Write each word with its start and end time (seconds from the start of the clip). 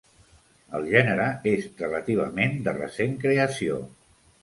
El 0.77 0.87
gènere 0.93 1.27
és 1.53 1.69
relativament 1.83 2.59
de 2.71 2.77
recent 2.83 3.17
creació. 3.29 3.83